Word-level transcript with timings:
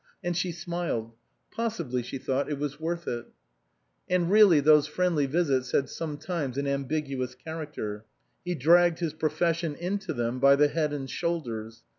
And 0.23 0.35
she 0.35 0.51
smiled; 0.51 1.13
possi 1.55 1.87
bly 1.87 2.01
she 2.01 2.17
thought 2.17 2.49
it 2.49 2.57
was 2.57 2.79
worth 2.79 3.07
it. 3.07 3.27
And 4.09 4.31
really 4.31 4.59
those 4.59 4.87
friendly 4.87 5.27
visits 5.27 5.73
had 5.73 5.89
sometimes 5.89 6.57
an 6.57 6.65
ambiguous 6.65 7.35
character; 7.35 8.05
he 8.43 8.55
dragged 8.55 8.97
his 8.97 9.13
profes 9.13 9.57
sion 9.57 9.75
into 9.75 10.11
them 10.11 10.39
by 10.39 10.55
the 10.55 10.69
head 10.69 10.91
and 10.91 11.07
shoulders. 11.07 11.83